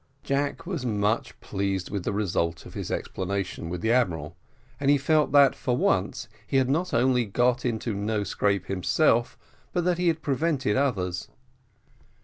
Jack 0.23 0.65
was 0.65 0.83
much 0.83 1.39
pleased 1.41 1.91
with 1.91 2.03
the 2.05 2.11
result 2.11 2.65
of 2.65 2.73
his 2.73 2.89
explanation 2.89 3.69
with 3.69 3.81
the 3.81 3.91
admiral, 3.91 4.35
and 4.79 4.89
he 4.89 4.97
felt 4.97 5.31
that, 5.31 5.53
for 5.53 5.77
once, 5.77 6.27
he 6.47 6.57
had 6.57 6.71
not 6.71 6.91
only 6.91 7.23
got 7.23 7.63
into 7.65 7.93
no 7.93 8.23
scrape 8.23 8.65
himself, 8.65 9.37
but 9.73 9.83
that 9.83 9.99
he 9.99 10.07
had 10.07 10.23
prevented 10.23 10.75
others. 10.75 11.27